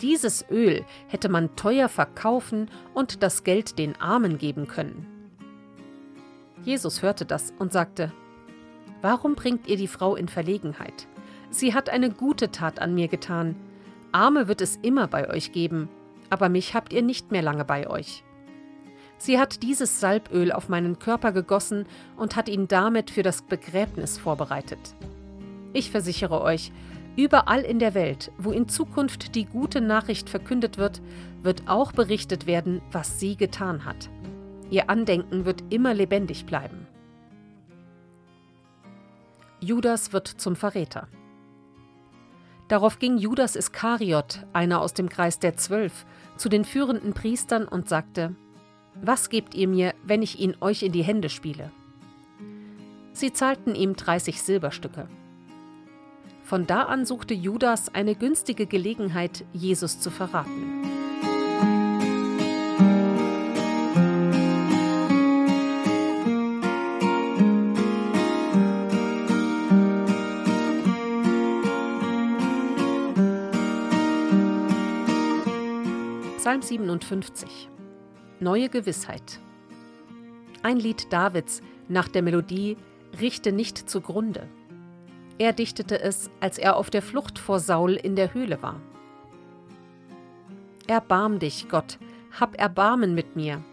Dieses 0.00 0.44
Öl 0.50 0.84
hätte 1.08 1.28
man 1.28 1.54
teuer 1.56 1.88
verkaufen 1.88 2.70
und 2.94 3.22
das 3.22 3.44
Geld 3.44 3.78
den 3.78 4.00
Armen 4.00 4.38
geben 4.38 4.66
können. 4.66 5.06
Jesus 6.62 7.02
hörte 7.02 7.24
das 7.24 7.52
und 7.58 7.72
sagte, 7.72 8.12
Warum 9.02 9.34
bringt 9.34 9.66
ihr 9.66 9.76
die 9.76 9.88
Frau 9.88 10.14
in 10.14 10.28
Verlegenheit? 10.28 11.06
Sie 11.50 11.74
hat 11.74 11.88
eine 11.88 12.10
gute 12.10 12.50
Tat 12.50 12.80
an 12.80 12.94
mir 12.94 13.08
getan. 13.08 13.56
Arme 14.12 14.46
wird 14.46 14.60
es 14.60 14.76
immer 14.82 15.06
bei 15.06 15.28
euch 15.28 15.52
geben, 15.52 15.88
aber 16.28 16.48
mich 16.48 16.74
habt 16.74 16.92
ihr 16.92 17.02
nicht 17.02 17.30
mehr 17.30 17.42
lange 17.42 17.64
bei 17.64 17.88
euch. 17.88 18.24
Sie 19.18 19.38
hat 19.38 19.62
dieses 19.62 20.00
Salböl 20.00 20.52
auf 20.52 20.68
meinen 20.68 20.98
Körper 20.98 21.32
gegossen 21.32 21.86
und 22.16 22.36
hat 22.36 22.48
ihn 22.48 22.68
damit 22.68 23.10
für 23.10 23.22
das 23.22 23.42
Begräbnis 23.42 24.16
vorbereitet. 24.16 24.78
Ich 25.72 25.90
versichere 25.90 26.40
euch, 26.40 26.72
überall 27.16 27.62
in 27.62 27.78
der 27.78 27.94
Welt, 27.94 28.32
wo 28.38 28.52
in 28.52 28.68
Zukunft 28.68 29.34
die 29.34 29.44
gute 29.44 29.80
Nachricht 29.80 30.30
verkündet 30.30 30.78
wird, 30.78 31.00
wird 31.42 31.62
auch 31.66 31.92
berichtet 31.92 32.46
werden, 32.46 32.80
was 32.92 33.20
sie 33.20 33.36
getan 33.36 33.84
hat. 33.84 34.10
Ihr 34.70 34.88
Andenken 34.88 35.44
wird 35.44 35.64
immer 35.70 35.94
lebendig 35.94 36.46
bleiben. 36.46 36.86
Judas 39.60 40.12
wird 40.12 40.28
zum 40.28 40.56
Verräter. 40.56 41.08
Darauf 42.68 42.98
ging 42.98 43.18
Judas 43.18 43.56
Iskariot, 43.56 44.46
einer 44.52 44.80
aus 44.80 44.94
dem 44.94 45.08
Kreis 45.08 45.38
der 45.38 45.56
Zwölf, 45.56 46.06
zu 46.36 46.48
den 46.48 46.64
führenden 46.64 47.14
Priestern 47.14 47.66
und 47.66 47.88
sagte, 47.88 48.36
was 49.02 49.28
gebt 49.28 49.54
ihr 49.54 49.68
mir, 49.68 49.94
wenn 50.04 50.22
ich 50.22 50.38
ihn 50.38 50.56
euch 50.60 50.82
in 50.82 50.92
die 50.92 51.02
Hände 51.02 51.28
spiele? 51.28 51.72
Sie 53.12 53.32
zahlten 53.32 53.74
ihm 53.74 53.96
30 53.96 54.40
Silberstücke. 54.40 55.08
Von 56.50 56.66
da 56.66 56.82
an 56.82 57.06
suchte 57.06 57.32
Judas 57.32 57.94
eine 57.94 58.16
günstige 58.16 58.66
Gelegenheit, 58.66 59.44
Jesus 59.52 60.00
zu 60.00 60.10
verraten. 60.10 60.82
Psalm 76.38 76.62
57 76.62 77.68
Neue 78.40 78.68
Gewissheit. 78.68 79.38
Ein 80.64 80.78
Lied 80.78 81.12
Davids 81.12 81.60
nach 81.86 82.08
der 82.08 82.22
Melodie 82.22 82.76
Richte 83.20 83.52
nicht 83.52 83.88
zugrunde. 83.88 84.48
Er 85.40 85.54
dichtete 85.54 85.98
es, 85.98 86.28
als 86.40 86.58
er 86.58 86.76
auf 86.76 86.90
der 86.90 87.00
Flucht 87.00 87.38
vor 87.38 87.60
Saul 87.60 87.94
in 87.94 88.14
der 88.14 88.34
Höhle 88.34 88.60
war. 88.60 88.78
Erbarm 90.86 91.38
dich, 91.38 91.70
Gott, 91.70 91.98
hab 92.38 92.60
Erbarmen 92.60 93.14
mit 93.14 93.36
mir. 93.36 93.64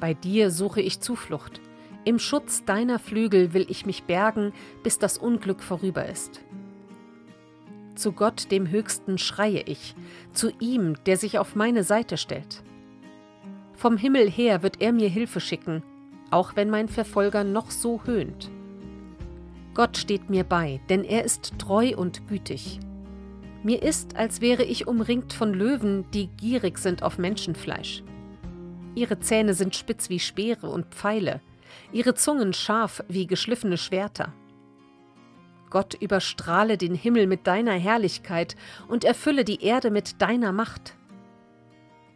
Bei 0.00 0.14
dir 0.14 0.50
suche 0.50 0.80
ich 0.80 0.98
Zuflucht. 0.98 1.60
Im 2.04 2.18
Schutz 2.18 2.64
deiner 2.64 2.98
Flügel 2.98 3.54
will 3.54 3.66
ich 3.68 3.86
mich 3.86 4.02
bergen, 4.02 4.52
bis 4.82 4.98
das 4.98 5.16
Unglück 5.16 5.62
vorüber 5.62 6.06
ist. 6.06 6.40
Zu 7.94 8.10
Gott 8.10 8.50
dem 8.50 8.68
Höchsten 8.68 9.16
schreie 9.16 9.62
ich, 9.64 9.94
zu 10.32 10.50
ihm, 10.58 10.96
der 11.06 11.18
sich 11.18 11.38
auf 11.38 11.54
meine 11.54 11.84
Seite 11.84 12.16
stellt. 12.16 12.64
Vom 13.74 13.96
Himmel 13.96 14.28
her 14.28 14.64
wird 14.64 14.82
er 14.82 14.90
mir 14.90 15.08
Hilfe 15.08 15.38
schicken, 15.38 15.84
auch 16.32 16.56
wenn 16.56 16.68
mein 16.68 16.88
Verfolger 16.88 17.44
noch 17.44 17.70
so 17.70 18.02
höhnt. 18.02 18.50
Gott 19.76 19.98
steht 19.98 20.30
mir 20.30 20.42
bei, 20.42 20.80
denn 20.88 21.04
er 21.04 21.22
ist 21.22 21.52
treu 21.58 21.92
und 21.94 22.26
gütig. 22.28 22.80
Mir 23.62 23.82
ist, 23.82 24.16
als 24.16 24.40
wäre 24.40 24.64
ich 24.64 24.86
umringt 24.86 25.34
von 25.34 25.52
Löwen, 25.52 26.10
die 26.12 26.28
gierig 26.28 26.78
sind 26.78 27.02
auf 27.02 27.18
Menschenfleisch. 27.18 28.02
Ihre 28.94 29.20
Zähne 29.20 29.52
sind 29.52 29.76
spitz 29.76 30.08
wie 30.08 30.18
Speere 30.18 30.70
und 30.70 30.94
Pfeile, 30.94 31.42
ihre 31.92 32.14
Zungen 32.14 32.54
scharf 32.54 33.04
wie 33.08 33.26
geschliffene 33.26 33.76
Schwerter. 33.76 34.32
Gott 35.68 35.92
überstrahle 35.92 36.78
den 36.78 36.94
Himmel 36.94 37.26
mit 37.26 37.46
deiner 37.46 37.74
Herrlichkeit 37.74 38.56
und 38.88 39.04
erfülle 39.04 39.44
die 39.44 39.62
Erde 39.62 39.90
mit 39.90 40.22
deiner 40.22 40.52
Macht. 40.52 40.96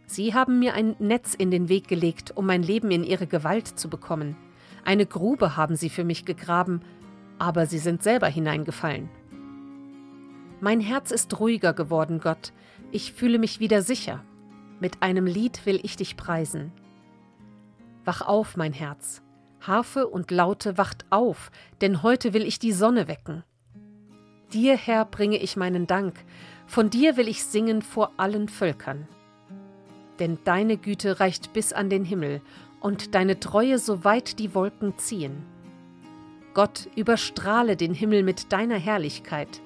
Sie 0.07 0.33
haben 0.33 0.61
mir 0.61 0.73
ein 0.73 0.97
Netz 0.99 1.35
in 1.35 1.51
den 1.51 1.69
Weg 1.69 1.89
gelegt, 1.89 2.35
um 2.35 2.47
mein 2.47 2.63
Leben 2.63 2.91
in 2.91 3.05
ihre 3.05 3.27
Gewalt 3.27 3.67
zu 3.67 3.91
bekommen. 3.91 4.35
Eine 4.83 5.05
Grube 5.05 5.59
haben 5.59 5.77
sie 5.77 5.91
für 5.91 6.05
mich 6.05 6.25
gegraben, 6.25 6.81
aber 7.41 7.67
sie 7.67 7.79
sind 7.79 8.05
selber 8.05 8.29
hineingefallen. 8.29 9.09
Mein 10.61 10.81
Herz 10.81 11.11
ist 11.11 11.41
ruhiger 11.41 11.73
geworden, 11.73 12.21
Gott. 12.21 12.53
Ich 12.93 13.13
fühle 13.13 13.39
mich 13.39 13.59
wieder 13.59 13.83
sicher. 13.83 14.23
Mit 14.79 15.03
einem 15.03 15.27
Lied 15.27 15.67
will 15.67 15.81
ich 15.83 15.97
dich 15.97 16.17
preisen. 16.17 16.71
Wach 18.05 18.23
auf, 18.23 18.57
mein 18.57 18.73
Herz. 18.73 19.23
Harfe 19.61 20.07
und 20.07 20.31
Laute 20.31 20.79
wacht 20.79 21.05
auf, 21.11 21.51
denn 21.81 22.03
heute 22.03 22.33
will 22.33 22.47
ich 22.47 22.59
die 22.59 22.73
Sonne 22.73 23.09
wecken. 23.09 23.43
Dir, 24.53 24.77
Herr, 24.77 25.05
bringe 25.05 25.39
ich 25.39 25.57
meinen 25.57 25.87
Dank. 25.87 26.15
Von 26.67 26.91
dir 26.91 27.17
will 27.17 27.27
ich 27.27 27.45
singen 27.45 27.83
vor 27.83 28.13
allen 28.17 28.49
Völkern 28.49 29.09
denn 30.21 30.39
deine 30.45 30.77
Güte 30.77 31.19
reicht 31.19 31.53
bis 31.53 31.73
an 31.73 31.91
den 31.91 32.05
Himmel 32.05 32.41
und 32.81 33.15
deine 33.15 33.41
Treue 33.41 33.79
so 33.79 34.05
weit 34.05 34.39
die 34.39 34.55
Wolken 34.55 34.97
ziehen. 34.99 35.45
Gott, 36.53 36.89
überstrahle 36.97 37.77
den 37.77 37.95
Himmel 37.95 38.23
mit 38.23 38.53
deiner 38.53 38.77
Herrlichkeit 38.77 39.61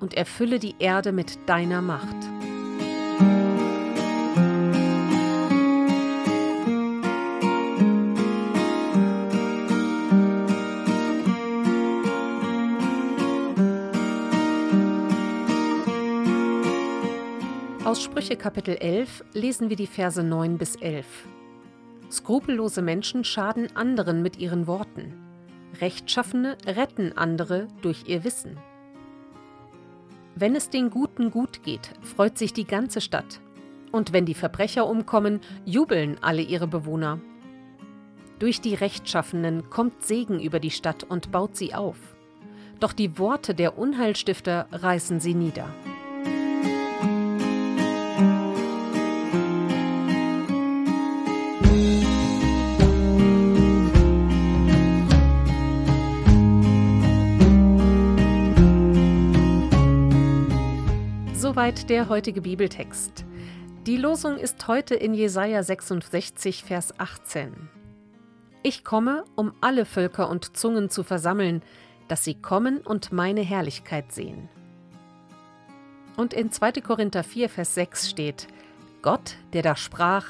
und 0.00 0.14
erfülle 0.14 0.58
die 0.58 0.74
Erde 0.78 1.12
mit 1.12 1.38
deiner 1.48 1.80
Macht. 1.80 2.16
Aus 17.84 18.02
Sprüche 18.02 18.36
Kapitel 18.36 18.74
11 18.74 19.24
lesen 19.32 19.70
wir 19.70 19.76
die 19.76 19.86
Verse 19.86 20.22
9 20.22 20.58
bis 20.58 20.76
11. 20.76 21.06
Skrupellose 22.10 22.82
Menschen 22.82 23.24
schaden 23.24 23.74
anderen 23.74 24.22
mit 24.22 24.38
ihren 24.38 24.66
Worten. 24.66 25.25
Rechtschaffene 25.80 26.56
retten 26.66 27.16
andere 27.16 27.68
durch 27.82 28.04
ihr 28.06 28.24
Wissen. 28.24 28.56
Wenn 30.34 30.54
es 30.54 30.70
den 30.70 30.90
Guten 30.90 31.30
gut 31.30 31.62
geht, 31.62 31.90
freut 32.02 32.36
sich 32.36 32.52
die 32.52 32.66
ganze 32.66 33.00
Stadt. 33.00 33.40
Und 33.92 34.12
wenn 34.12 34.26
die 34.26 34.34
Verbrecher 34.34 34.86
umkommen, 34.86 35.40
jubeln 35.64 36.18
alle 36.20 36.42
ihre 36.42 36.66
Bewohner. 36.66 37.20
Durch 38.38 38.60
die 38.60 38.74
Rechtschaffenen 38.74 39.70
kommt 39.70 40.02
Segen 40.04 40.40
über 40.40 40.60
die 40.60 40.70
Stadt 40.70 41.04
und 41.04 41.32
baut 41.32 41.56
sie 41.56 41.74
auf. 41.74 41.96
Doch 42.80 42.92
die 42.92 43.18
Worte 43.18 43.54
der 43.54 43.78
Unheilstifter 43.78 44.68
reißen 44.72 45.20
sie 45.20 45.34
nieder. 45.34 45.68
Soweit 61.56 61.88
der 61.88 62.10
heutige 62.10 62.42
Bibeltext. 62.42 63.24
Die 63.86 63.96
Losung 63.96 64.36
ist 64.36 64.68
heute 64.68 64.94
in 64.94 65.14
Jesaja 65.14 65.62
66, 65.62 66.62
Vers 66.62 67.00
18. 67.00 67.70
Ich 68.62 68.84
komme, 68.84 69.24
um 69.36 69.54
alle 69.62 69.86
Völker 69.86 70.28
und 70.28 70.54
Zungen 70.58 70.90
zu 70.90 71.02
versammeln, 71.02 71.62
dass 72.08 72.24
sie 72.24 72.34
kommen 72.34 72.82
und 72.82 73.10
meine 73.10 73.40
Herrlichkeit 73.40 74.12
sehen. 74.12 74.50
Und 76.18 76.34
in 76.34 76.52
2. 76.52 76.72
Korinther 76.82 77.24
4, 77.24 77.48
Vers 77.48 77.74
6 77.74 78.10
steht: 78.10 78.48
Gott, 79.00 79.38
der 79.54 79.62
da 79.62 79.76
sprach, 79.76 80.26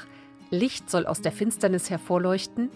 Licht 0.49 0.89
soll 0.89 1.05
aus 1.05 1.21
der 1.21 1.33
Finsternis 1.33 1.89
hervorleuchten, 1.89 2.69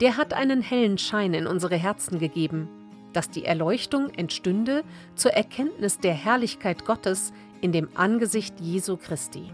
der 0.00 0.16
hat 0.16 0.34
einen 0.34 0.60
hellen 0.60 0.98
Schein 0.98 1.34
in 1.34 1.46
unsere 1.46 1.76
Herzen 1.76 2.18
gegeben, 2.18 2.68
dass 3.12 3.30
die 3.30 3.44
Erleuchtung 3.44 4.10
entstünde 4.10 4.82
zur 5.14 5.34
Erkenntnis 5.34 6.00
der 6.00 6.14
Herrlichkeit 6.14 6.84
Gottes 6.84 7.32
in 7.62 7.72
dem 7.72 7.88
Angesicht 7.94 8.60
Jesu 8.60 8.98
Christi. 8.98 9.50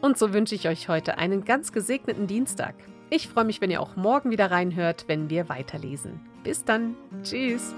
Und 0.00 0.18
so 0.18 0.32
wünsche 0.32 0.54
ich 0.54 0.68
euch 0.68 0.88
heute 0.88 1.18
einen 1.18 1.44
ganz 1.44 1.72
gesegneten 1.72 2.28
Dienstag. 2.28 2.74
Ich 3.10 3.26
freue 3.26 3.44
mich, 3.44 3.60
wenn 3.60 3.70
ihr 3.70 3.80
auch 3.80 3.96
morgen 3.96 4.30
wieder 4.30 4.50
reinhört, 4.50 5.06
wenn 5.08 5.30
wir 5.30 5.48
weiterlesen. 5.48 6.20
Bis 6.44 6.64
dann. 6.64 6.94
Tschüss. 7.22 7.74